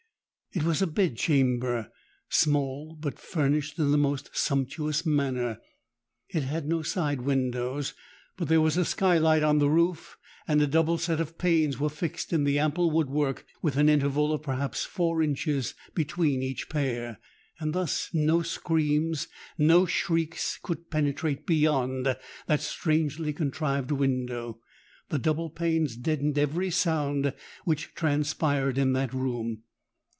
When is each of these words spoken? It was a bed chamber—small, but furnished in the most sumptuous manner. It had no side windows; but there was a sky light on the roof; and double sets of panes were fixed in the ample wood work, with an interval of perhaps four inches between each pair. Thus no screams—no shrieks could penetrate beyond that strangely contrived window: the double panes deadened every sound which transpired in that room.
It 0.53 0.63
was 0.63 0.81
a 0.81 0.85
bed 0.87 1.15
chamber—small, 1.15 2.97
but 2.99 3.17
furnished 3.17 3.79
in 3.79 3.91
the 3.93 3.97
most 3.97 4.31
sumptuous 4.33 5.05
manner. 5.05 5.59
It 6.27 6.43
had 6.43 6.67
no 6.67 6.81
side 6.81 7.21
windows; 7.21 7.93
but 8.35 8.49
there 8.49 8.59
was 8.59 8.75
a 8.75 8.83
sky 8.83 9.17
light 9.17 9.43
on 9.43 9.59
the 9.59 9.69
roof; 9.69 10.17
and 10.45 10.69
double 10.69 10.97
sets 10.97 11.21
of 11.21 11.37
panes 11.37 11.79
were 11.79 11.87
fixed 11.87 12.33
in 12.33 12.43
the 12.43 12.59
ample 12.59 12.91
wood 12.91 13.09
work, 13.09 13.45
with 13.61 13.77
an 13.77 13.87
interval 13.87 14.33
of 14.33 14.41
perhaps 14.43 14.83
four 14.83 15.21
inches 15.23 15.73
between 15.95 16.43
each 16.43 16.67
pair. 16.67 17.21
Thus 17.65 18.09
no 18.11 18.41
screams—no 18.41 19.85
shrieks 19.85 20.59
could 20.61 20.89
penetrate 20.89 21.47
beyond 21.47 22.17
that 22.47 22.59
strangely 22.59 23.31
contrived 23.31 23.89
window: 23.91 24.59
the 25.07 25.17
double 25.17 25.49
panes 25.49 25.95
deadened 25.95 26.37
every 26.37 26.71
sound 26.71 27.33
which 27.63 27.93
transpired 27.95 28.77
in 28.77 28.91
that 28.91 29.13
room. 29.13 29.63